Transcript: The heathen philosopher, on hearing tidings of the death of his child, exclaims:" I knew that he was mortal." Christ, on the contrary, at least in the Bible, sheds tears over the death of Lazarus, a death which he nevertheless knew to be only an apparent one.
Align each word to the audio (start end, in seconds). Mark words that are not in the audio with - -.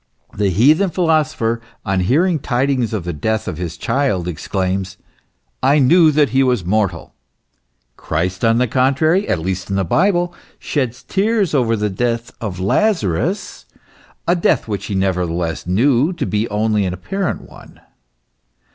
The 0.33 0.49
heathen 0.49 0.89
philosopher, 0.89 1.61
on 1.85 1.99
hearing 1.99 2.39
tidings 2.39 2.91
of 2.91 3.03
the 3.03 3.13
death 3.13 3.47
of 3.47 3.59
his 3.59 3.77
child, 3.77 4.27
exclaims:" 4.27 4.97
I 5.61 5.77
knew 5.77 6.09
that 6.09 6.29
he 6.29 6.41
was 6.41 6.65
mortal." 6.65 7.13
Christ, 7.97 8.43
on 8.43 8.57
the 8.57 8.65
contrary, 8.65 9.29
at 9.29 9.37
least 9.37 9.69
in 9.69 9.75
the 9.75 9.83
Bible, 9.85 10.33
sheds 10.57 11.03
tears 11.03 11.53
over 11.53 11.75
the 11.75 11.91
death 11.91 12.31
of 12.41 12.59
Lazarus, 12.59 13.67
a 14.27 14.35
death 14.35 14.67
which 14.67 14.87
he 14.87 14.95
nevertheless 14.95 15.67
knew 15.67 16.13
to 16.13 16.25
be 16.25 16.49
only 16.49 16.83
an 16.83 16.95
apparent 16.95 17.41
one. 17.47 17.79